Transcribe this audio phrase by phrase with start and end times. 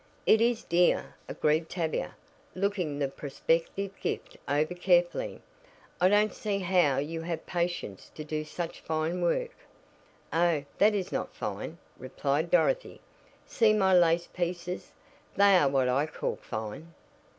[0.25, 2.15] "It is dear," agreed Tavia,
[2.55, 5.41] looking the prospective gift over carefully.
[6.01, 9.55] "I don't see how you have patience to do such fine work."
[10.33, 12.99] "Oh, that is not fine," replied Dorothy.
[13.45, 14.91] "See my lace pieces.
[15.35, 16.95] They are what I call fine."